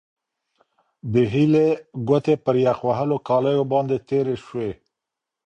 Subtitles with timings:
[1.13, 1.67] د هیلې
[2.07, 4.71] ګوتې پر یخ وهلو کالیو باندې تېرې شوې.